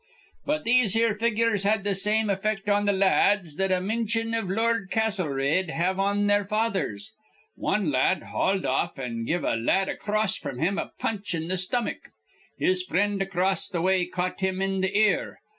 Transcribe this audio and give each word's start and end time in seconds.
But 0.47 0.63
these 0.63 0.95
here 0.95 1.13
figures 1.13 1.61
had 1.61 1.83
th' 1.85 1.95
same 1.95 2.31
effect 2.31 2.67
on 2.67 2.87
th' 2.87 2.93
la 2.95 3.05
ads 3.05 3.57
that 3.57 3.71
a 3.71 3.79
mintion 3.79 4.33
iv 4.33 4.49
Lord 4.49 4.89
Castlereagh'd 4.89 5.69
have 5.69 5.99
on 5.99 6.25
their 6.25 6.43
fathers. 6.43 7.11
Wan 7.55 7.91
la 7.91 7.99
ad 7.99 8.23
hauled 8.23 8.65
off, 8.65 8.97
an' 8.97 9.25
give 9.25 9.43
a 9.43 9.55
la 9.55 9.73
ad 9.73 9.89
acrost 9.89 10.41
fr'm 10.41 10.57
him 10.57 10.79
a 10.79 10.89
punch 10.97 11.35
in 11.35 11.49
th' 11.55 11.59
stomach. 11.59 12.09
His 12.57 12.81
frind 12.83 13.21
acrost 13.21 13.73
th' 13.73 13.83
way 13.83 14.07
caught 14.07 14.39
him 14.39 14.59
in 14.59 14.81
th' 14.81 14.89
ear. 14.91 15.39